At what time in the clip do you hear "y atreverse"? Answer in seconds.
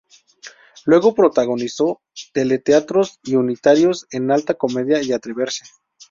5.03-5.63